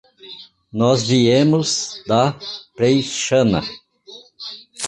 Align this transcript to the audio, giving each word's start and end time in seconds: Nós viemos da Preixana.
Nós 0.73 1.03
viemos 1.07 2.03
da 2.07 2.35
Preixana. 2.75 3.61